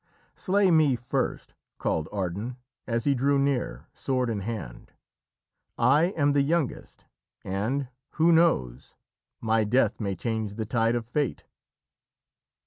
[0.33, 2.57] "Slay me first!" called Ardan
[2.87, 4.93] as he drew near, sword in hand.
[5.77, 7.05] "I am the youngest,
[7.43, 8.95] and, who knows,
[9.41, 11.43] my death may change the tides of fate!"